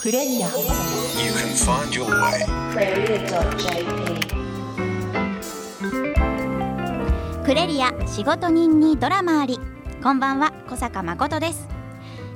[0.00, 0.46] クレリア。
[0.46, 2.46] You can find your way.
[7.44, 9.58] クレリア仕事人にドラマあり。
[10.02, 11.68] こんばんは小坂誠です。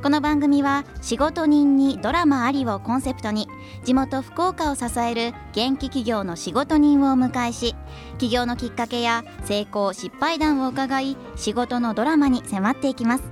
[0.02, 3.48] この番組は仕事人にドラマありをコンセプトに
[3.82, 7.74] 地元福岡を支える元気企業の仕事人をお迎えし
[8.18, 13.24] 起業のきっかけや成功失敗談を伺い仕事のドラマに迫っていきます。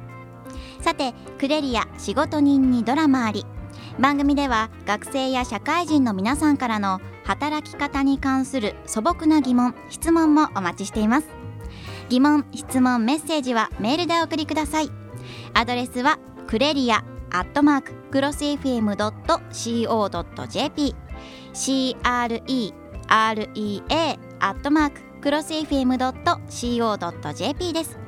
[0.80, 3.44] さてクレリア仕事人にドラマあり
[3.98, 11.28] 番組では学生や社会人の皆さんからの働き方に関する素朴な疑問質問もお待ちしています。
[12.08, 14.90] 疑問質問メッセージはメールでお送りください。
[15.54, 18.94] アドレスはクレリアアットマーククロス FM.co.jp
[21.54, 22.74] CREREA
[24.40, 26.12] アットマーククロス FM.co.jp
[27.72, 27.98] です。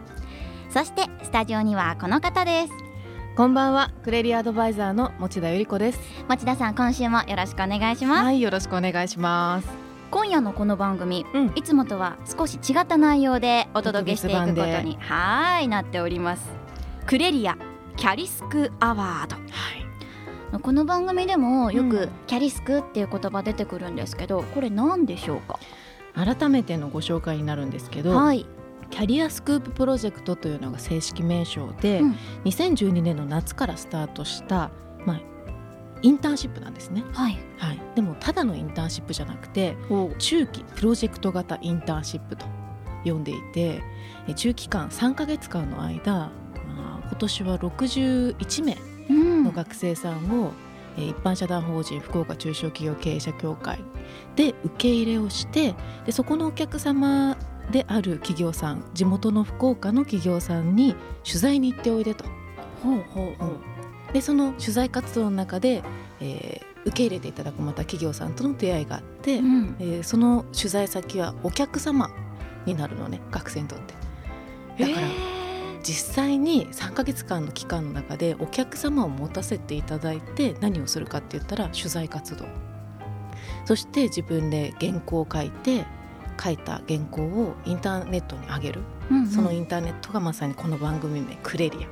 [0.68, 2.83] そしてスタジオにはこの方です。
[3.36, 5.98] こんばんは、クレリアアドバイザーの持田由里子です。
[6.28, 9.68] 持田さん今週もよろしくお願いします、はい、よろしくお願いします。
[10.12, 16.48] 今夜のこの番組うん、いつもとは少し違った内容でお届けしていくことにはーいなっております。
[17.06, 17.58] クレリア
[17.96, 19.34] キャリスクアワード。
[19.34, 19.40] は
[20.56, 22.10] い、この番組でもよくうん。
[22.28, 25.58] キャリスクっていう言葉出てくるんですけどこれ何でしょうか？
[26.14, 28.46] 改めてのご紹介になるんですけど、はい、
[28.94, 32.12] キャリアスクーププロジェクトというのが正式名称で、うん。
[32.44, 34.70] 2012年の夏からスタートした、
[35.04, 35.20] まあ、
[36.02, 37.02] インターンシップなんですね。
[37.12, 37.36] はい。
[37.58, 39.76] はい、でもただのインターンシップじゃなくて
[40.18, 42.46] 中期プロジェクト型インターンシップと
[43.04, 43.82] 呼んでいて
[44.28, 46.30] え中期間3ヶ月間の間、ま
[47.02, 48.76] あ、今年は61名
[49.10, 49.44] うん。
[49.44, 50.52] の学生さんを、
[50.96, 53.80] えー一般社団法人福岡中小企業経営者協会
[54.36, 55.74] で受け入れをして
[56.06, 57.36] でそこのお客様
[57.70, 62.24] である企業さん地元の福岡の企業さんに取材に行っておいでと。
[62.82, 64.12] ほうほうほう。
[64.12, 65.82] でその取材活動の中で、
[66.20, 69.76] えー受け入れていただくまた企業さんとの出会いがあって、うん。
[69.78, 72.10] えーその取材先はお客様
[72.66, 73.94] になるのね学生にとって。
[74.84, 75.10] だから、へ
[75.82, 82.46] 実際に3ヶ月間の期間の中でお客様を持たせていただいて何をするかって言ったら取材活動。
[83.64, 85.84] そして自分で原稿を書いて
[86.40, 89.26] 書いた原稿をインターネットに上げる、ーうんうん。
[89.28, 91.88] そのインターネットがまさにこの番組名クレリア、はい、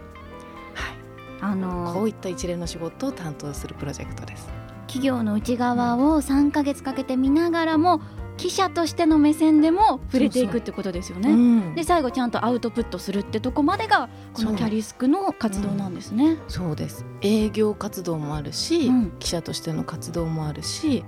[1.41, 4.49] あのこういった一連の仕事を担当するプロジェクトです。
[4.87, 8.03] 企業の内側を3ヶ月かけて見ながらも
[8.37, 11.31] 記者としての目線でも触れていくってことですよね。
[11.31, 11.75] うん。
[11.75, 16.39] で最後ちゃんとアウトプットするってとこまでがこのキャリスクの活動なんですね。
[16.49, 17.07] そうです。
[17.21, 19.11] 営業活動もあるし、うん。
[19.19, 21.05] 記者としての活動もあるし、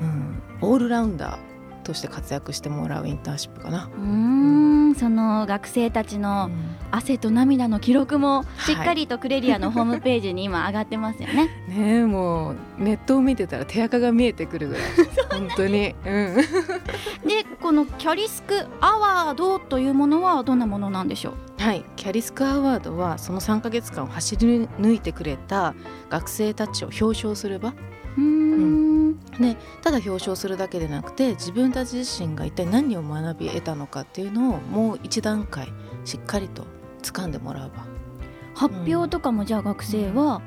[0.00, 1.53] うん、オールラウンダー
[1.84, 3.88] として活躍してもらうインターンシップかな。
[3.96, 4.04] うー
[4.90, 6.50] んその学生たちの
[6.90, 11.48] 汗と涙の記録もしっかりとクレリアのホームページに今上がってますよね。
[11.68, 14.82] ねえもうネットを見てたら手垢が見えてくるぐらい。
[15.30, 16.36] 本当に、うん、
[17.26, 21.62] でこのキャリスクアワードというものはどんなものなんでしょう？
[21.62, 21.84] はい。
[21.96, 25.74] キャリスクアワードはその3ヶ月間を走り抜いてくれた
[26.10, 27.72] 学生たちを表彰する場
[28.16, 29.20] うーん。
[29.40, 35.72] でただ表彰するだけでなくて自分たち自身が一体何を学び得たのかっていうのをもう一段階
[36.04, 36.66] しっかりと
[37.02, 37.86] 掴んでもらう場。
[38.54, 40.40] 発表とかもじゃあ学生は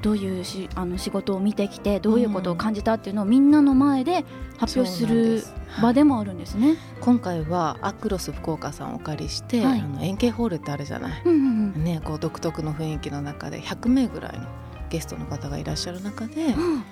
[0.00, 4.24] どういうしあの仕事を見てきてどういうことを感じたっていうのをみんなの前で
[4.56, 5.54] 発表するす。
[5.82, 6.76] 場でもあるんですね。
[7.00, 9.80] 今回はアクロス福岡さんをお借りして、はい。
[9.80, 11.22] あの円形ホールってあるじゃない。
[11.24, 11.84] うんうんうん。
[11.84, 14.46] ね、こう独特の雰囲気の中で100名ぐらいの
[14.88, 16.84] ゲストの方がいらっしゃる中で、うん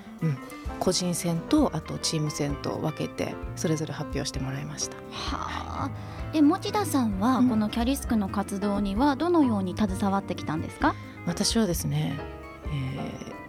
[0.79, 4.95] 個人戦とあとチーム戦と分けてそれぞれ発表してもらいました。
[5.11, 5.89] はあ。
[6.33, 10.93] で持田さんはうんこのキャリスクの活動にはどのように携わってきたんですか？
[11.25, 12.17] 私はですね、
[12.67, 13.39] えー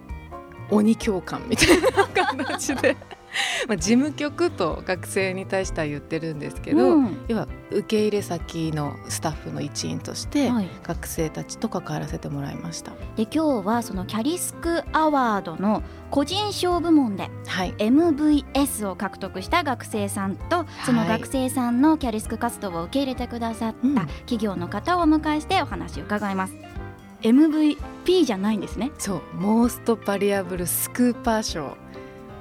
[0.73, 2.07] 鬼教官みたいな
[2.45, 2.95] 形で
[3.67, 7.17] まあ事務局と学生に対しては言ってるんですけど、うん。
[7.27, 10.69] 要は受け入れ先のスタッフの一員として、はい。
[10.83, 12.91] 学生たちと関わらせてもらいました。
[13.15, 23.95] で今日はそのキャリスクアワードの個人賞部門ではい、MVS を獲得した学生さんとそのはい学生さんのキャリスク活動を受け入れてくださっうん。
[23.95, 26.53] た企業の方をお迎えしてお話を伺います。
[27.21, 28.91] MVP じゃないんですね。
[28.97, 29.21] そう。
[29.35, 31.77] モーストバリアブルスクーパー賞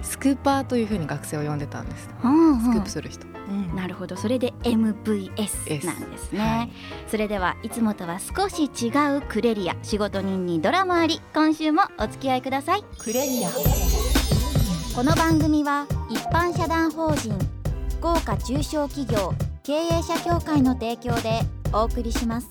[0.02, 2.05] スクーパーというふうに学生を呼んでたんです。
[2.05, 3.26] スクープする人。
[3.26, 3.75] うん。
[3.75, 4.17] なるほど。
[4.17, 6.73] それで MVS なんですね、はい。
[7.08, 9.76] それではいつもとは少し違うクレリア。
[9.82, 11.20] 仕事人にドラマあり。
[11.35, 12.85] 今週もお付き合いください。
[12.99, 13.50] クレリア。
[14.94, 17.32] この番組は一般社団法人
[18.00, 19.32] 福岡中小企業
[19.62, 21.41] 経営者協会の提供で
[21.73, 22.49] お送りします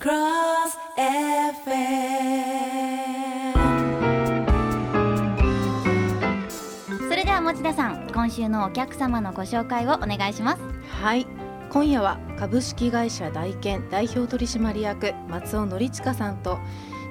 [7.49, 10.61] 持田さん今週のお客様のご紹介をお願いします。
[11.01, 11.25] はい。
[11.71, 16.59] 今夜は株式会社大研代表取締役松尾則親さんと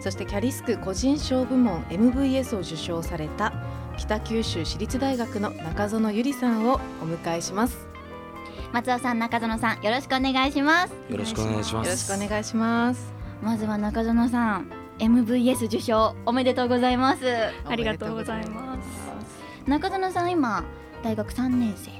[0.01, 3.53] そしてキャリスク個人賞部門 MVS を受賞された
[3.97, 7.89] 北九州市立大学の中園ゆりさんをお迎えします。
[8.73, 10.95] 松尾さん中園さんよろしくお願いします。
[11.11, 13.13] よろしくお願いしまよろすしくお願いします。
[13.43, 14.71] まずは中園さん
[15.01, 17.25] MVS 受賞おめでとうございます。
[17.65, 18.68] ありがとうございます
[19.69, 20.65] 中園さん今
[21.03, 21.91] 大学3年生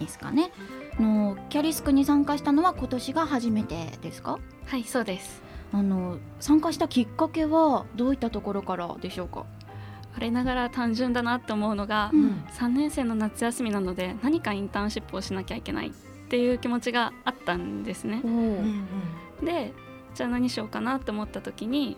[0.00, 0.50] ですかね、
[0.98, 4.38] のキャリスクに参加したのは今年が初めてですか？
[4.66, 5.42] はいそうです。
[5.72, 9.46] あの参加したきっかけはどういったところからでしょうか？
[10.14, 12.44] 我ながら単純だなって思うのが、うん。
[12.52, 15.90] 3年生の夏休みなので何かインターンシップをしなきゃいけないっ
[16.28, 18.20] ていう気持ちがあったんですね。
[18.24, 18.28] お。
[18.28, 18.86] うん
[19.42, 19.72] で
[20.14, 21.96] じゃあ何しようかなって思った時に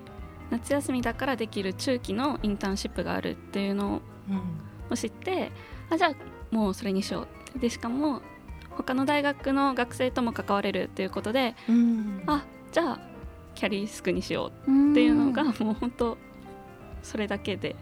[0.51, 4.41] 夏休みだからできる中期のインターンシップがあるっていうのうん
[4.95, 5.53] を知って
[5.91, 7.27] あじゃあもうそれにしよ
[7.57, 7.59] う。
[7.59, 8.23] でしかも
[8.71, 12.23] 他の大学の学生とも関われるっていうことでうん。
[12.27, 13.01] あじゃあ
[13.55, 14.89] キャリースクにしよう。
[14.89, 16.19] っっていうのがもう本当
[17.03, 17.77] それだけで。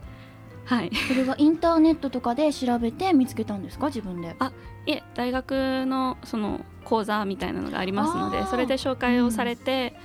[0.64, 0.90] はい。
[1.08, 3.86] それはインターネットとかで調べて見つけたんですか？
[3.86, 4.36] 自分で。
[4.38, 4.52] あ
[4.86, 9.96] いえ大学のその講座みたいなのがありますのでそれで紹介をされて、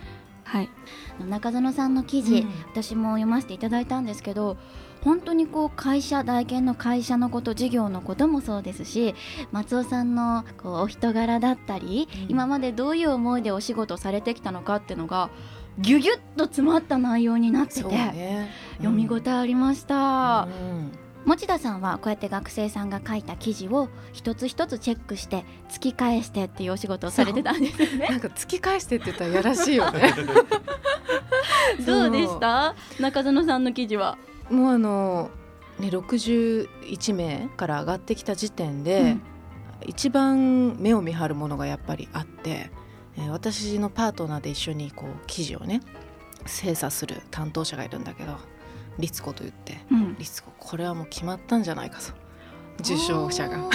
[0.45, 0.69] はい。
[1.30, 2.50] 中園さんの記事、うん。
[2.71, 4.57] 私も読ませていただいたんですけど
[5.07, 9.15] 本当にこう会社大研の会社のこと事業のこともそうですし
[9.54, 12.30] 松尾さんのこうお人柄だったり、うん。
[12.30, 15.30] 今までどういう思いでお仕事をされてきたのかっていうのが
[15.80, 18.51] ギュギュッと詰まった内容になってて、そうね。
[18.80, 20.92] 読み応えありました、うん。
[21.24, 28.07] 持田さんはこうやって学生さんが書いた記事を一つ一つチェックして突き返してっていうお仕事をされてたんですよね。
[28.10, 30.13] なんか突き返してって言ったらやらしいよね。
[31.86, 32.75] どうでした？
[33.00, 34.18] 中園さんの記事は、
[34.49, 35.29] もうあの、
[35.79, 39.21] ね、61名から上がってきた時点で、うん。
[39.85, 42.71] 一番目を見張るものがやっぱりあって、
[43.15, 45.81] えー私のパートナーで一緒にこう記事をね
[46.45, 48.38] 精査する担当者がいるんだけど
[48.99, 50.15] 律子と言ってうん。
[50.17, 52.13] 律子これはもう決まったんじゃないかと。
[52.79, 53.69] 受賞者が。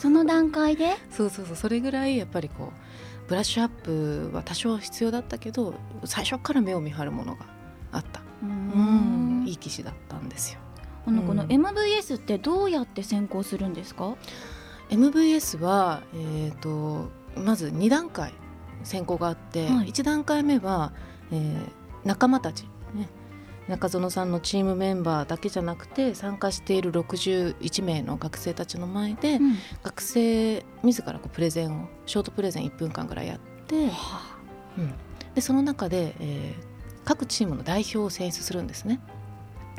[0.00, 0.96] その段階で？
[1.10, 1.56] そうそうそう。
[1.56, 5.74] それぐらいやっぱりこうブラッシュアップは多少必要だったけど
[6.04, 7.46] 最初から目を見張るものが
[7.92, 9.44] あった、ううん。
[9.46, 10.60] いい記事だったんですよ。
[11.06, 11.48] あのこのうん。
[11.48, 14.16] MVS ってどうやって選考するんですか
[14.90, 18.32] ？MVS は、えー、とまず2段階
[18.84, 19.88] 選考があって、はい。
[19.88, 20.92] 1段階目は、
[21.30, 22.62] えー仲間たち、
[22.94, 23.08] ね、
[23.68, 29.56] 中園さんのチームメンバーだけじゃなくて参加している61名の学生たちの前で、うん。
[29.82, 34.94] 学生自らこうプレゼンをショートプレゼン1分間ぐらいやって、うん、
[35.34, 36.67] でその中で、えー
[37.08, 39.00] 各チームの代表を選出するんですね。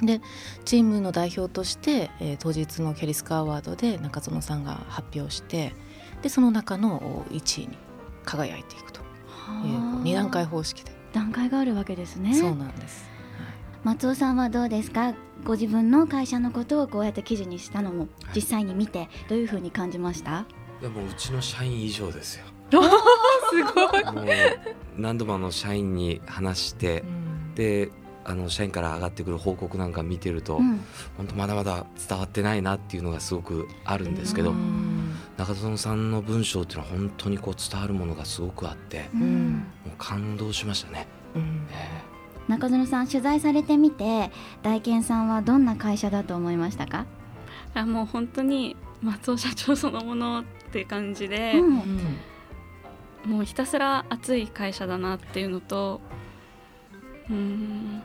[0.01, 0.19] で
[0.65, 5.75] チームの代表として、えー当日のキャリスカアワードで中園さんが発表して
[6.23, 7.77] でその中の1位に
[8.25, 9.01] 輝いていくと。
[9.01, 12.33] いうはあ2段階方式で、段階があるわけですね。
[12.33, 13.09] そうなんです。
[13.83, 15.13] 松尾さんはどうですか？
[15.43, 20.45] ご自分の会社のことをこうやって記事にしたのも実際に見てどういうふうに感じました？
[20.81, 22.45] いやもううちの社員以上ですよ
[23.49, 24.25] すごい、もう
[24.97, 27.03] 何度もあの社員に話して
[27.55, 27.91] で
[28.29, 30.79] あの社員から上がってくる報告なんか見てると、うん。
[31.17, 35.15] 本当まだまだ伝わってないなっていうのがすごくあるんですけど、うん。
[35.37, 39.53] 中園さんの文章っていうのは本当にこう伝わるものがすごくあってうん。
[39.83, 41.07] もう感動しましたね。
[41.35, 41.67] うん。
[41.71, 42.03] え
[42.49, 44.31] 中園さん取材されてみて
[44.63, 47.05] 大健さんはどんな会社だと思いましたか、
[47.75, 52.17] あもう本当に松尾社長そのものっていう感じで、うん
[53.25, 56.01] もうひたすら熱い会社だなっていうのと
[57.29, 58.01] うーん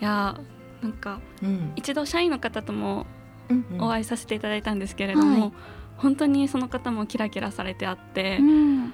[0.00, 0.38] いや
[0.82, 1.72] なんかうん。
[1.76, 3.06] 一度社員の方とも
[3.48, 3.82] うん。
[3.82, 5.52] お会いさせていただいたんですけれども、はい。
[5.96, 8.92] 本当にその方もキラキラされてあって、うん。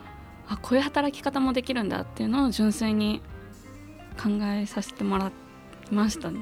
[0.48, 3.20] あこういう働き方もできるんだっていうのを純粋に
[4.16, 5.32] 考えさせてもらい
[5.94, 6.40] ましたね。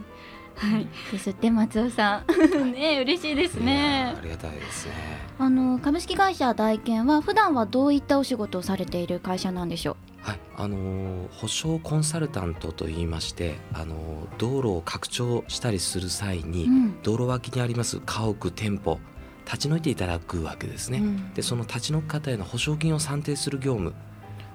[0.57, 2.73] はい、ですって松尾さん。
[2.73, 4.15] ね嬉しいですね。
[4.17, 4.93] ありがたいですね。
[5.39, 17.03] あの株式会社大健は普段はどういったお仕事をされている会社なんでしょはい、あのー保証コンサルタントといいまして、あのー道路を拡張したりする際に、う、うん。
[17.03, 19.01] 道路脇にあります家屋店舗
[19.45, 20.99] 立ち退いていただくわけですね。
[20.99, 21.35] うん。
[21.35, 23.93] でその立ち退く方への保証金を算定する業務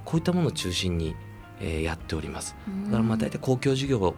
[0.06, 1.16] こういったものを中心に、
[1.60, 2.56] えーやっております。
[2.86, 4.16] だからまあ大体公共事業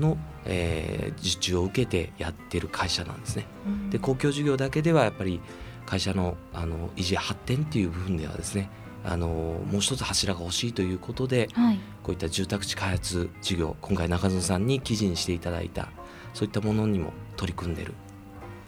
[0.00, 3.46] の、えー受注を受けてやってる会社なんですね。
[3.66, 3.90] うん。
[3.90, 5.40] で公共事業だけではやっぱり
[5.86, 8.70] 会社のあの維持発展っていう部分ではですね
[9.04, 11.78] あのもう一つ柱が欲しいということではい。
[12.02, 15.88] こういった住宅地開発事業今回中園さんに記事にしていただいた
[16.34, 17.94] そういったものにも取り組んでる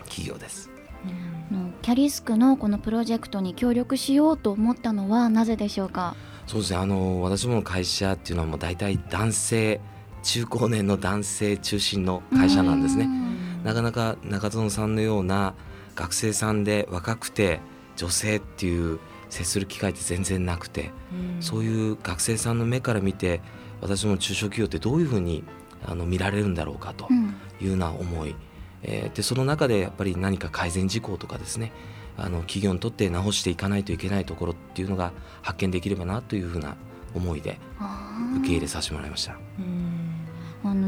[0.05, 0.71] 企業です。
[1.83, 6.15] キャリスクのこのプロジェクトに協力しようと思ったのはなぜでしょうか？
[6.47, 6.79] そうですね。
[6.79, 9.81] あの私どもの会社っていうのはもう大体男性
[10.23, 13.09] 中高年の男性中心の会社なんですね。
[13.65, 15.55] なかなか中園さんのような
[15.95, 17.61] 学生さんで若くて
[17.97, 18.99] 女性っていう
[19.29, 20.91] 接する機会って全然なくて、
[21.41, 23.41] そういう学生さんの目から見て
[23.81, 25.45] 私ども中小企業ってどういうふうに
[25.85, 27.35] あの見られるんだろうかとうん。
[27.61, 28.35] いうような思い、
[28.83, 31.73] えーでその中でやっぱり何か改善事項とかですね
[32.17, 35.13] あの企業にとって直していかないといけないところっていうのが
[35.43, 36.77] 発見できればなというふうな
[37.15, 39.33] 思いであ受け入れさせてもらいました。
[39.33, 39.39] ーあ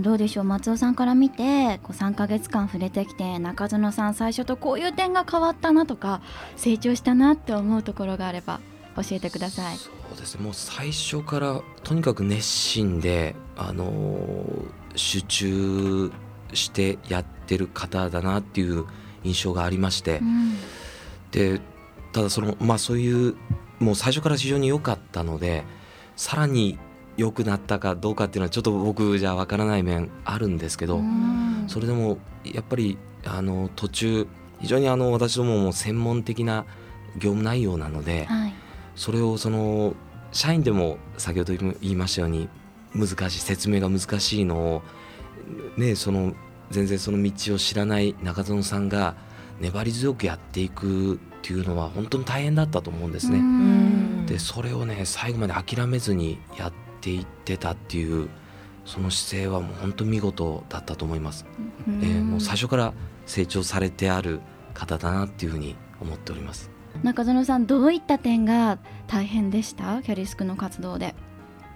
[0.02, 0.44] のどうでしょう？
[0.44, 6.20] 松尾さんから見てこう3ヶ月間触れてきて中園さん最初とこういう点が変わったなとか
[6.56, 8.60] 成長したなって思うところがあれば
[8.96, 9.76] 教えてください。
[9.76, 10.44] そうですね。
[10.44, 16.12] もう最初からとにかく熱心で、あのー集中
[16.52, 18.84] してやってる方だなっていう
[19.24, 20.56] 印象がありまして、うん。
[21.30, 21.62] で
[22.12, 23.36] ただそのまあそういう
[23.78, 25.64] もう最初から非常に良かったので
[26.14, 26.78] さらに
[27.22, 31.64] 良くなったかどうかっていうのはちょっと僕じゃわからない面あるんですけど、うん。
[31.68, 34.26] それでもやっぱりあの途中
[34.60, 36.66] 非常にあの私どもも専門的な
[37.14, 38.54] 業務内容なので、はい。
[38.96, 39.94] それをその
[40.32, 42.48] 社員でも先ほど言いましたように
[42.94, 44.82] 難しい説明が難しいのを
[45.76, 46.34] ねその
[46.70, 49.14] 全然その道を知らない中園さんが
[49.60, 53.38] 粘り強くやっていくっていうのは本当に大変だったと思うんですね。
[53.38, 54.26] うん。
[54.26, 56.72] でそれをね最後まで諦めずにやっ
[57.02, 58.28] ていってたっていう
[58.84, 61.44] その姿勢はもう本当見事だったと思います。
[61.86, 62.92] うんえーもう最初から
[63.26, 64.40] 成長されてある
[64.74, 66.70] 方だなっていうふうに思っております。
[67.02, 70.02] 中園さんどういった点が大変でした？
[70.02, 71.14] キャリスクの活動で。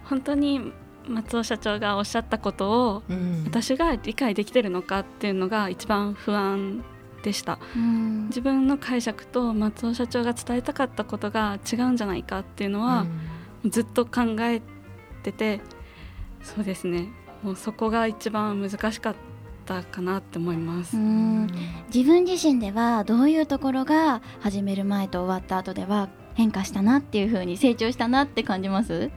[0.05, 0.73] 本当に
[1.09, 6.83] 松尾社長がおっしゃったことをうん私が理解できてるのかっていうのが一番不安
[7.23, 13.07] でしたうん自分の解釈と松尾社長が伝えたかったことが違うんじゃないかっていうのは、
[13.65, 14.61] ずっと考え
[15.33, 15.61] てて
[16.43, 17.09] そうですね。
[17.43, 19.15] もうそこが一番難しかっ
[19.67, 21.49] たかなって思います、うん。
[21.93, 29.11] 自分自身ではどういうところが始める前と終わった後では変化したなっていう風に成長したなって感じます？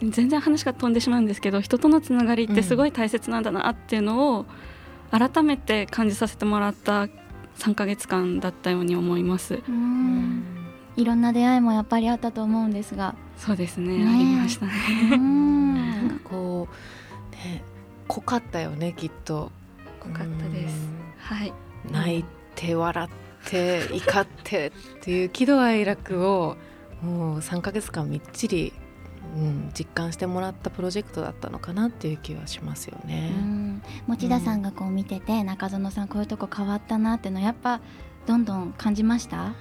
[0.00, 4.46] 全然話が飛んでしまうんですけど人とのつながりってすごい大切なんだなっていうのを
[5.10, 7.08] 改めて感じさせてもらった
[7.58, 9.60] 3ヶ月間だったように思います。
[9.68, 10.44] うん。
[10.96, 14.04] いろんな出会いもやっぱりあったと思うんですがそうですねね。
[14.04, 14.72] えありましたね。
[15.12, 15.74] うん。
[15.74, 16.68] なんかこ
[17.32, 17.62] うね
[18.08, 19.50] 濃かったよねきっと。
[20.00, 20.88] 濃かったです。
[21.18, 21.48] はい。
[21.48, 22.24] うん泣い
[22.56, 26.56] て笑って怒ってっていう喜怒哀楽を
[27.02, 28.72] もう3ヶ月間みっちり、
[29.36, 33.32] うん、実感してもらったプロジェクトだったのかなっていう気はしますよね。
[33.38, 33.82] うん。
[34.08, 37.80] 持田さんがこう見てて中園さんこういうとこ変わったなっていうのやっぱ
[38.26, 39.54] どんどん感じました？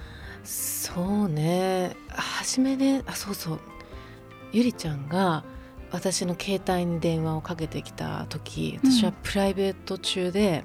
[0.44, 1.96] そうね。
[2.10, 3.60] 初めねあそうそう。
[4.52, 5.44] ゆりちゃんが
[5.92, 10.64] 私の携帯に電話をかけてきた時私はプライベート中で、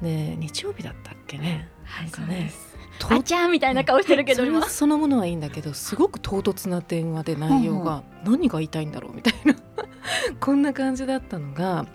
[0.00, 1.68] ね、日曜日だったっけね。
[2.00, 2.52] なんかね。
[2.98, 4.62] とあちゃんみたいな顔してるけど今。
[4.62, 9.54] そそのものはいいんだけどすごく唐突な電話で内容が何が言いたいんだろうみたいな。
[10.40, 11.86] こんな感じだったのが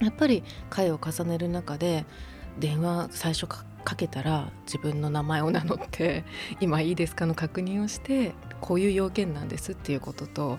[0.00, 2.06] やっぱり回を重ねる中で
[2.58, 6.24] 電話最初かかけたら自分の名前を名乗って
[6.60, 10.58] 「今いいですか?」の確認をしてこういう要件なんですっていうことと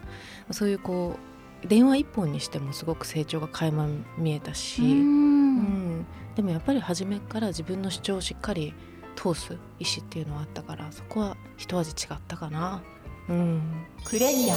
[0.52, 1.18] そういうこ
[1.64, 4.82] う電話一本にしてもすごく成長が垣間見えたし。
[4.82, 8.74] ううんん、でもやっぱり初めから自分の主張をしっかり
[9.16, 12.82] 通す意思っていうのはあったからそこは一味違ったかな。
[13.28, 13.62] うん、
[14.06, 14.56] クレリア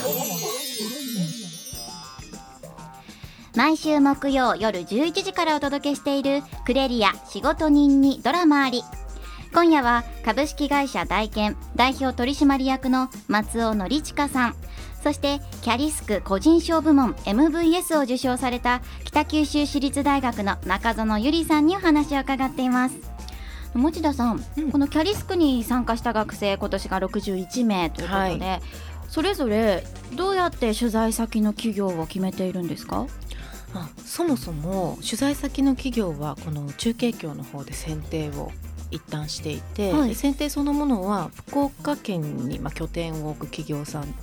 [3.62, 8.82] 毎週木曜夜11時からお届けしているクレリア仕事人にドラマあり。
[9.54, 14.56] 今夜は株式会社大研代表取締役の松尾典親さん。
[15.00, 22.96] そしてキャリスク個人賞部門 MVS を受賞された北九州市立大学の中園ゆりさんにお話を伺っています。
[23.74, 24.72] 持田さん、うん。
[24.72, 28.60] このキャリスクに参加した学生今年が61名ということで、
[29.08, 29.84] それぞれ
[30.16, 33.06] どうやって取材先の企業を決めているんですか？
[33.74, 38.50] あそもそも取材先の企業はこの中継協の方で選定を
[38.90, 40.10] 一旦していて、はい。
[40.10, 44.14] で選定そのものは福岡県にまあ拠点を置く企業さん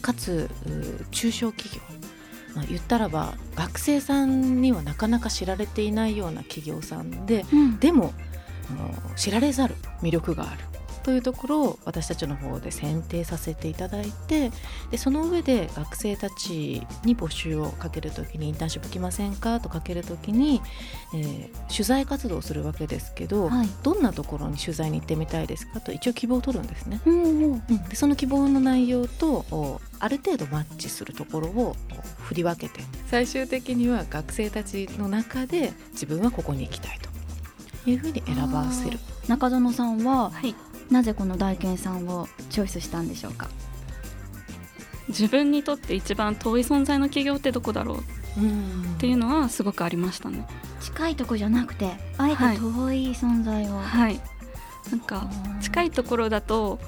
[0.00, 1.82] かつう中小企業、
[2.54, 7.78] まあ、言ったらば学生さんにはなかなか知られていないような企業さんでうん。
[7.78, 8.12] でも
[8.70, 10.71] あの知られざる魅力がある
[11.02, 14.50] というところを私たちの方で選定させていただいて
[14.90, 20.60] でその上で学生たちに募集をかけるときにインターンシップ来ませんかとかけるときに、
[21.14, 23.68] えー取材活動をするわけですけど、はい。
[23.82, 25.80] どんなところに取材に行ってみたいですか？
[25.80, 27.00] と一応希望を取るんですね。
[27.06, 27.88] うんうんうん。
[27.88, 32.84] でその希望の内容とおある程度マッチするところをお振り分けて。
[33.06, 36.98] 最終的には学生たちの中で自分はここに行きたい
[37.84, 38.98] というふうに選ばせる。
[39.28, 40.54] 中園さんははい
[40.92, 43.48] なぜこの大研さんをチョイスしたんでしょうか？
[45.08, 47.98] 自分にとって一番遠い存在の企業ってどこだろう？
[47.98, 48.02] っ
[48.98, 50.46] ていうのはすごくありましたね。
[50.80, 54.20] 近いとこじゃなくてあえて遠い存在を、はい。
[54.90, 55.28] なんか
[55.60, 56.78] 近いところだと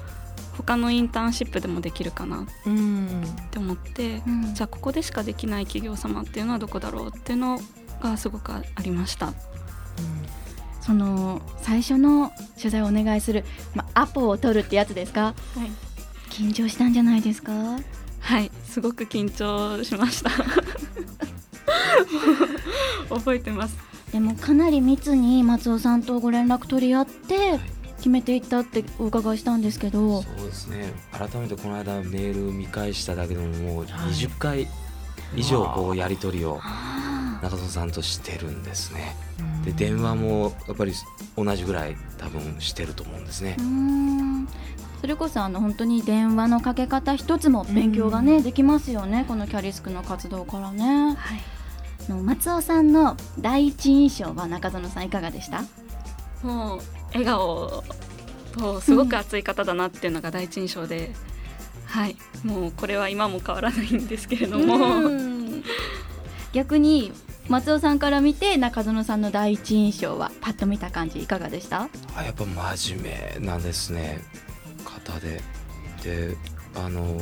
[0.57, 2.43] 他のインターンシップでもできるかな。
[2.43, 3.23] っうん。
[3.51, 4.53] て思って、うん。
[4.53, 7.07] じゃあここでしかできない企業様っていうのはどこだろう？
[7.07, 7.59] っていうの
[8.01, 9.33] がすごくありました。
[10.85, 15.21] その最初の取材をお願いする、まあ、アポを取るってやつですか？
[15.21, 15.33] は
[15.65, 15.71] い、
[16.31, 17.51] 緊張したんじゃないですか？
[18.19, 20.29] はい、すごく緊張しました。
[23.09, 23.77] 覚えてます。
[24.11, 27.59] でもかなり密に松尾さんとご連絡取り合って
[27.97, 30.21] 決めていったってお伺いしたんですけど。
[30.23, 30.93] そうですね。
[31.11, 34.11] 改めてこの間メール見返しただけでももうはい。
[34.11, 34.67] 20回
[35.35, 39.15] 以上こうやり取りをあ中園さんとしてるんですね。
[39.39, 40.93] うんで電話もやっぱり
[41.35, 43.57] 同じぐらい多分してると思うんですね。
[45.01, 48.43] それこそあの本当に電話のかけ方一つも勉強がね、うん。
[48.43, 51.15] できますよねこのキャリスクの活動からね。
[51.15, 51.41] はい、
[52.09, 55.63] あの松尾さんの第一印象は中園さんいかがでした？
[56.41, 56.79] もう
[57.09, 57.83] 笑顔
[58.53, 61.11] とすごく熱い方だなっていうのが第一印象で、
[61.85, 65.63] はい、もうこれは今も変わらないんですけれども、うん。
[66.53, 67.11] 逆に
[67.47, 71.89] 松尾さんから見て中園さんの第一印象はパッと見た感じいかがでした？
[72.15, 74.21] あやっぱ真面目なんですね。
[74.83, 75.41] 方で。
[76.03, 76.35] で
[76.75, 77.19] あの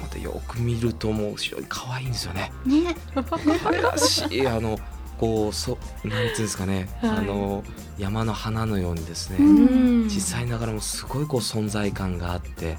[0.00, 2.52] またよく見るともう非常に可愛いんですよね。
[2.66, 2.94] ね。
[3.14, 4.46] 可愛らしい。
[4.46, 4.78] あの
[5.18, 7.10] こうそなんていうんですかね、はい。
[7.10, 7.62] あの
[7.98, 10.10] 山の花のようにですね、うん。
[10.10, 12.76] 小さいながらもすごいこう存在感があって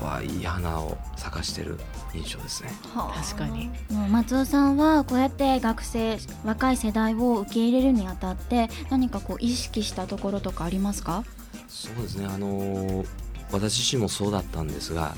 [0.00, 1.78] 可愛い花を咲かしてる
[2.14, 2.70] 印象ですね。
[2.92, 3.70] 確かに。
[4.10, 11.24] 松尾さんはこうやって学生若い世代を受け入れるにあたって何かこう意識したところとかありますか？
[11.68, 12.26] そうですね。
[12.26, 13.04] あの
[13.52, 15.14] 私自身もそうだったんですが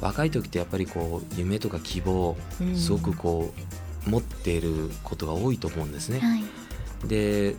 [0.00, 2.36] 若い時ってやっぱりこう夢とか希望
[2.74, 3.52] すごくこ
[4.06, 6.20] う持っていることが多いと思うんですね。
[6.20, 6.44] はい。
[7.06, 7.54] で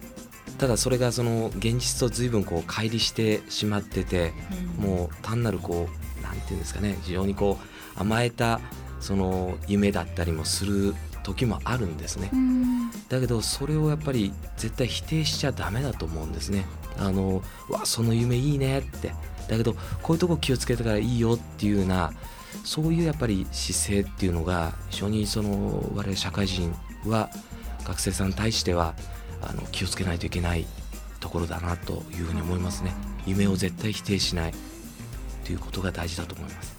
[0.58, 4.34] ただそれがその現実と随分こう乖離してしまってて
[4.80, 7.58] もう単なるこうなんていうんですかね非常にこ
[7.98, 8.60] う甘えた
[9.00, 12.30] その夢だったりもする時もあるんですね。
[12.34, 16.66] うんだけどそれをやっぱり絶対否定しちゃダメだと思うんですね。
[16.98, 19.14] あのわその夢いいねって
[19.48, 22.12] だけどこういうとこ気をつけたからいいよっていうような
[22.64, 26.74] そういうやっぱり姿勢っていうのが非常にその我々社会人
[27.06, 27.30] は
[27.86, 28.96] 学生さんに対しては
[29.42, 30.66] あの気をつけないといけない
[31.20, 32.94] ところだなというふうに思いますね。
[33.26, 34.54] 夢を絶対否定しない
[35.48, 36.76] ということが大事だと思います。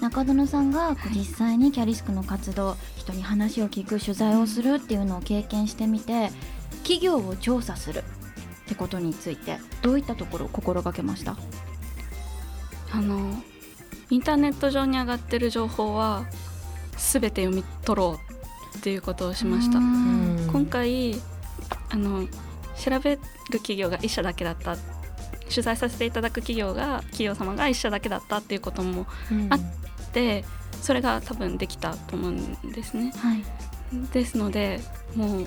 [0.00, 6.30] 中園さんがこう実際にキャリスクの活動人に話を聞く取材をするっていうのを経験してみて
[6.82, 8.04] 企業を調査する
[8.66, 11.36] ってことについてどういったところを心がけました？
[12.92, 13.42] あの
[14.10, 16.26] インターネット上に上がってる情報は
[16.96, 18.20] 全て読み取ろ
[18.74, 19.78] うっていうことをしました。
[19.78, 21.14] うん今回
[21.90, 22.28] あの
[22.76, 24.76] 調べる企業が1社だけだった
[25.48, 29.58] 取材させていただく企業が企業様が1社だけだったっていうこともうんあ
[30.12, 30.44] で
[30.80, 33.12] それが多分できたと思うんですね。
[33.16, 33.42] はい
[34.12, 34.80] ですので
[35.14, 35.46] もう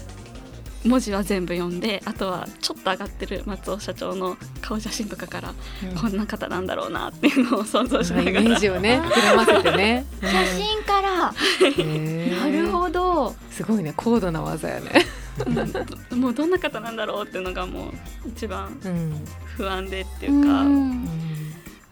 [0.86, 5.54] 文字は全部読んであとはちょっと上がってる松尾社長の顔写真とかから、
[6.00, 10.06] こんな方なんだろうなっていうのを想像しなイがらメージをね 膨らませてね。
[10.22, 11.34] 写真から
[11.76, 15.06] 真なるほどすごいね高度な技やね。
[15.46, 16.20] うん。
[16.20, 17.94] もうどんな方なんだろうっていうのがもう
[18.28, 19.26] 一番うん。
[19.56, 21.08] 不安でっていうか、うん。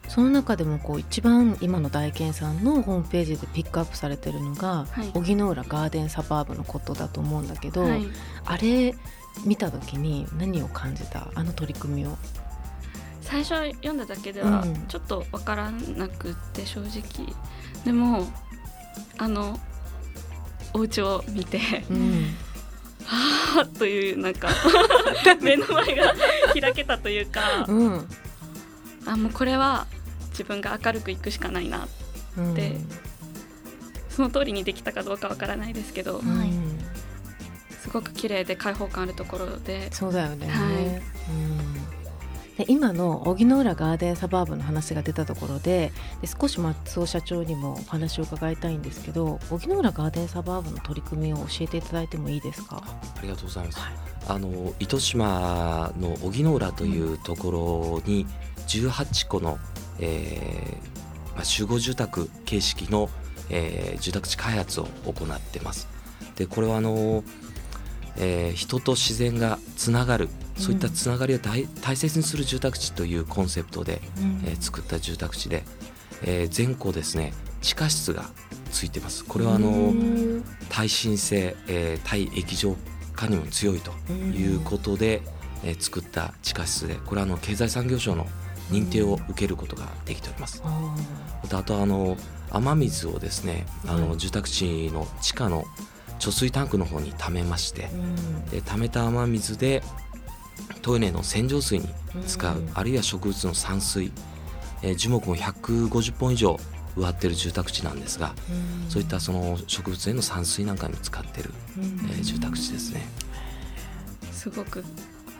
[0.08, 5.12] その中でもこう一番今の大健さんのホームページでピックアップされてるのが、はい。
[5.14, 8.08] 荻野浦ガーデンサバーブのことだと思うんだけど、はい。
[8.46, 8.96] あれ
[9.46, 11.28] 見た時に何を感じた？
[11.36, 12.18] あの取り組みを。
[13.22, 14.88] 最初読んだだけではうん。
[14.88, 17.34] ちょっとわからなくって正直。
[17.84, 18.26] でも
[19.18, 19.60] あの
[20.74, 22.36] お家を見てうん
[23.08, 24.50] はあというなんか
[25.42, 26.14] 目の前が
[26.60, 28.08] 開けたというかうん。
[29.06, 29.88] あもうこれは
[30.32, 31.88] 自分が明るくいくしかないな
[32.38, 32.54] うん。
[32.54, 32.78] で
[34.10, 36.38] その通りにできたかどうかわからないですけどうん。
[36.38, 36.52] はい
[37.82, 40.48] すごく綺麗で開放感あるところでそうだよね。
[40.48, 40.86] はい。
[40.86, 41.97] うん
[42.58, 45.92] で今の荻野浦ガーデンサバーブの話が出たところで
[46.22, 52.82] で少し松尾社長にもお話を伺いたいんですけど荻野浦ガーデンサバーブの取り組みを教えていただいてもいいですか？
[53.18, 53.80] ありがとうございます。
[54.28, 58.26] あの糸島の荻野浦というところに
[58.68, 59.58] 18個の、
[60.00, 63.10] えーまあ、集合住宅形式の、
[63.50, 65.88] えー住宅地開発を行ってます。
[66.36, 67.24] でこれはあの、
[68.18, 74.02] えー人と自然がつながるそういったつながりを大大切にする住宅地というコンセプトで、
[74.46, 75.64] えー作った住宅地で、
[76.24, 78.26] えー全校ですね地下室が
[78.72, 79.24] ついてます。
[79.26, 79.94] これはあの
[80.70, 82.76] 耐震性、えー耐液状
[83.14, 85.22] 化にも強いということで、
[85.64, 88.26] えー作った地下室でこれはあの経済産業省の
[88.72, 90.62] 認定を受けることができております。
[90.66, 90.96] あ
[91.52, 92.18] あとあの
[92.50, 95.66] 雨水をですねあのはい住宅地の地下の
[96.20, 97.90] 貯水タンクの方に溜めまして
[98.50, 99.84] で溜めた雨水で
[100.82, 101.88] トイレの洗浄水に
[102.28, 102.70] 使う、うん。
[102.74, 104.12] あるいは植物の散水、
[104.82, 106.60] えー樹木も150本以上
[106.96, 108.34] 植わってる住宅地なんですが、
[108.84, 108.90] うん。
[108.90, 111.84] そういったその植物への散水なんかにも使ってる、うん。
[111.84, 113.08] えー住宅地ですね。
[114.32, 114.84] すごく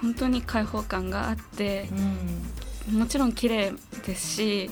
[0.02, 1.90] 本当に開放感があって
[2.90, 3.00] うん。
[3.00, 3.74] もちろん綺麗
[4.06, 4.72] ですし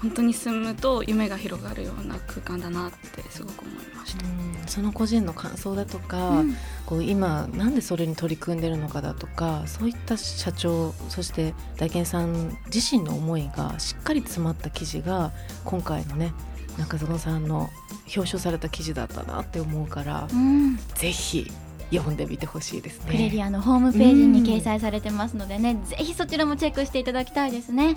[0.00, 4.24] 本当に住むと夢が広がるような空間だなってすごく思いました。
[4.24, 6.56] うんその個人の感想だとか、うん
[6.86, 15.32] こう今なんでそれに取り組んでるのかだとかそういった社長そして大健さん自身の思いがしっかり詰まった記事が
[15.66, 16.32] 今回のね
[16.78, 17.68] 中園さんの
[18.06, 21.50] 表彰された記事だったなって思うから、うんぜひ
[21.90, 23.06] 読んでみてほしいですね。
[23.06, 27.96] クレリアのホームページに掲載されてますのでね、ぜひそちらもチェックしていただきたいですね。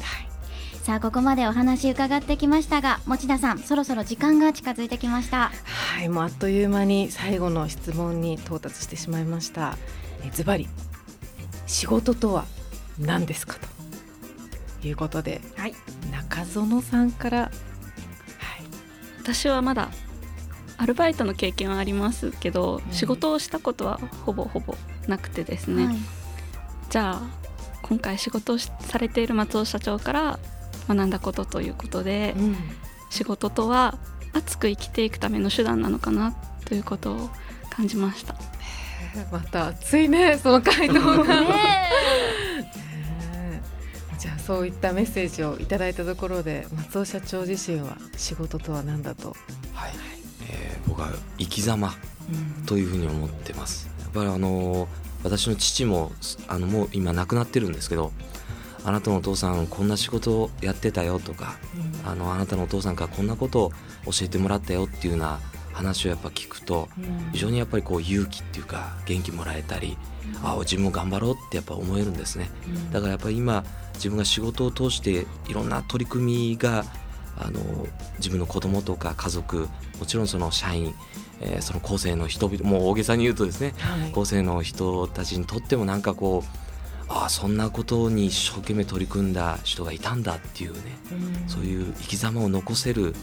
[0.84, 5.52] さあここまでお話伺ってきましたが持田さんそろそろ時間が近づいてきました。
[5.66, 9.78] はい、もうあっという間に最後の質問に到達してしまいました。
[10.26, 10.68] えズバリ
[11.68, 12.46] 仕事とは
[13.00, 13.68] 何ですかと。
[14.84, 15.76] いうことで、はい。
[16.12, 17.52] 中園さんから、はい、
[19.22, 19.90] 私はまだ
[20.78, 22.94] アルバイトの経験はありますけど、うん。
[22.94, 24.76] 仕事をしたことはほぼほぼ
[25.08, 25.96] なくてですね、はい。
[26.90, 27.22] じゃあ
[27.84, 30.40] 今回仕事をしされている松尾社長から
[30.88, 32.56] 学んだことということで、うん。
[33.10, 33.98] 仕事とは
[34.34, 36.34] 熱く生きていくための手段なのかな
[36.66, 37.30] ということを
[37.70, 38.36] 感じました。
[39.32, 41.36] また熱いねその回答が、
[44.18, 49.36] じゃあそういったメッセージをいただいたところで松尾社長自身は仕事とは何だと、
[49.74, 49.92] はい。
[50.50, 51.94] えー僕は生き様
[52.30, 52.66] うん。
[52.66, 53.90] というふうに思ってます。
[54.02, 54.88] やっぱりあの
[55.24, 56.12] 私の父も
[56.48, 58.12] あのもう今亡くなってるんですけど
[58.84, 61.58] あなたのお父さんこんな仕事をやってたよとか
[62.06, 63.72] あのあなたのお父さんからこんなことを
[64.06, 65.40] 教えてもらったよっていうような
[65.74, 67.30] 話をやっぱ聞くとうん。
[67.32, 69.98] 非常にやっぱりこう勇気っていうか元気もらえたり
[70.44, 72.50] あ自分も頑張ろうってやっぱ思えるんですね。
[72.68, 72.92] うん。
[72.92, 73.64] だからやっぱり今
[73.96, 76.86] 自分が仕事を通していろんな取り組みが
[77.38, 77.60] あの
[78.18, 79.68] 自分の子供とか家族
[80.00, 80.94] もちろんその社員、
[81.40, 84.12] えーその後世の人々もう大げさに言うとですねはい。
[84.12, 86.71] 後世の人たちにとってもなんかこう
[87.14, 90.80] ああそんなことに一生懸命取り組んだ人がいたんだっていうね
[91.12, 91.50] うん。
[91.50, 93.14] そういう生き様を残せる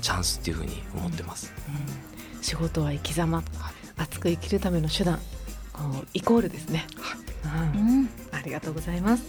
[0.00, 1.52] チャンスっていうふうに思ってます。
[1.68, 2.42] うん。
[2.42, 3.42] 仕事は生き様。
[3.96, 5.20] 熱く生きるための手段。
[6.12, 6.86] イコールですね、
[7.44, 8.08] ううんん。
[8.32, 9.24] ありがとうございます、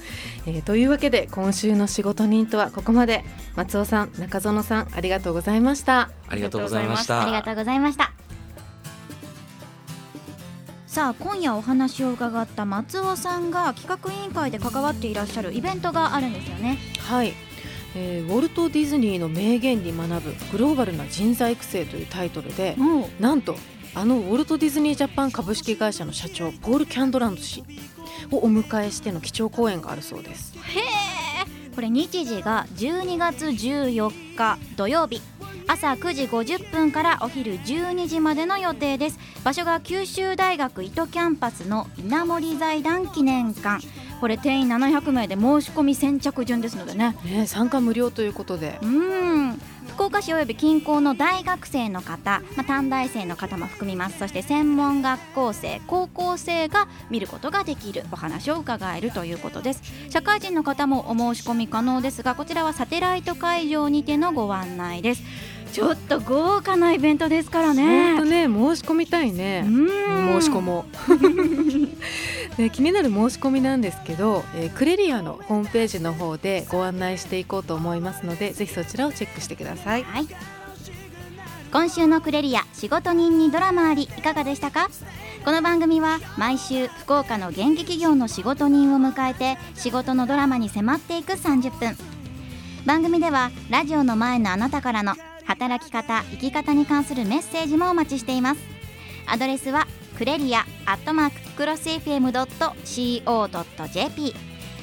[0.45, 3.23] えーというわけで今週の仕事人とはここまで。
[3.55, 6.11] 松尾さん中園さんありがとうございました。
[6.27, 7.23] ありがとうございました。
[7.23, 8.24] ありがとうございました
[10.95, 16.77] さあ今夜お話を伺った松尾さんが企画委員会で関わっていらっしゃるイベントがあるんですよね。
[16.99, 17.33] はい、
[17.97, 23.57] えーウォルト・ディズニーの名言に学ぶグローバルな人材育成というタイトルでもなんと
[23.93, 27.65] あのウォルト・ディズニー・ジャパン株式会社の社長ポール・キャンドランド氏
[28.31, 30.53] をお迎えしての基調講演があるそうです。
[31.75, 35.21] これ日時が12月14日土曜日
[35.67, 39.19] 朝9時50分からお昼12時までの予定です。
[39.43, 43.85] 場所が九州大学糸キャンパスの稲森財団記念館。
[44.21, 47.15] これ定員700名で申し込み先着順ですのでね。
[47.25, 48.79] ね参加無料ということで。
[48.81, 49.61] うーん。
[49.87, 54.19] 福岡市および近郊の大学生の方、まあ、短大生の方も含みます。
[54.19, 59.83] そして専門学校生高校生が見ることができるお話を伺えるということです。
[60.09, 65.23] 社会人の方もお申し込み可能ですがこちらはサテライト会場にてのご案内です
[65.75, 69.65] ちょっと豪華なイベントですから本ね当ね申し込みたいね。
[69.67, 72.55] 申し込もう。
[72.55, 80.03] で 気になる申し込みなんですけど、えークレリアのホームページの方でご案内していこうと思いますのでぜひそちらをチェックしてください。
[80.03, 80.27] はい。
[81.73, 84.89] 今週のクレリア仕事人にドラマありいかがでしたか？
[85.43, 91.97] この番組は毎週福岡の現役企業の仕事人を迎えて仕事のドラマに迫っていく30分。
[92.85, 98.61] 番組ではラジオの前のあなたからの働き方生き方に関するメッセージもお待ちしています。
[99.27, 102.75] アドレスはクレリアアットマーククロス FM.co.jp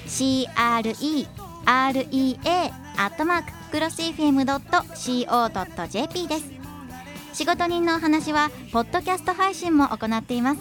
[0.06, 1.28] CREREA
[2.98, 4.58] アットマーククロス FM.co.jp
[6.28, 6.50] です。
[7.32, 10.60] 仕事人のお話はポッドキャスト配信も行っています。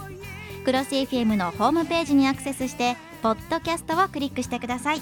[0.64, 5.02] クロス FM のホームページにアクセスしてポッドキャストをクリックしてください。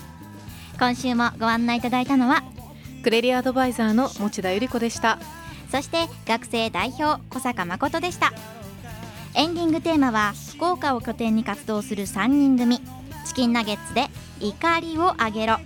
[0.79, 2.43] 今週もご案内いただいたのは
[3.03, 5.19] クレリアアドバイザーの持田由里子でした。
[5.71, 8.33] そして学生代表小坂誠でした。
[9.35, 12.81] エンディングテーマは福岡を拠点に活動する3人組。
[13.25, 14.07] チキンナゲッツで
[14.39, 15.57] 怒りをあげろ。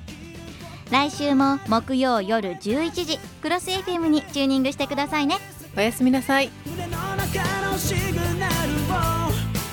[0.92, 5.38] 来週も木曜夜11時クロス FM にチューニングしてくださいね。
[5.76, 6.52] おやすみなさい。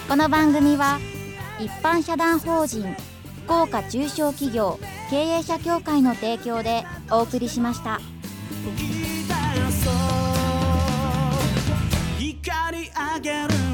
[0.09, 0.99] この番組は
[1.59, 2.96] 一般社団法人
[3.44, 4.79] 福岡中小企業
[5.11, 8.01] 経営者協会の提供でお送りしました。
[12.18, 13.69] 光あげる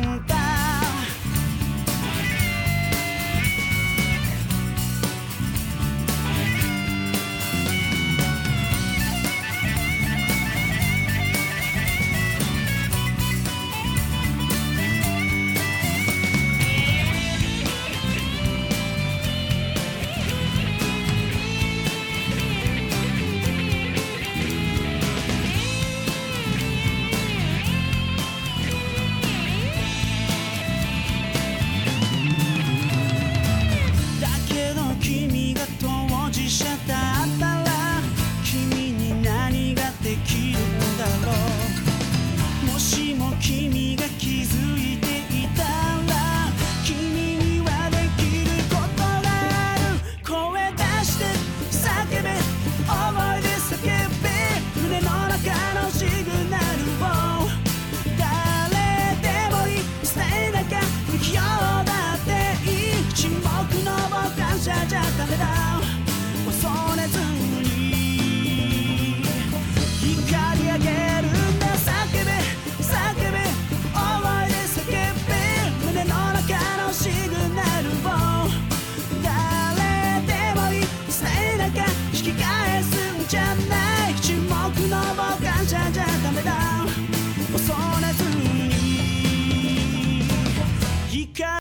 [43.40, 43.85] 君